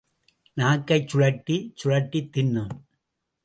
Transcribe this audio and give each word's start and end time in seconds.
நாக்கைச் 0.57 1.07
சுழற்றிச் 1.07 1.71
சுழற்றித் 1.75 2.31
தின்னும். 2.31 2.73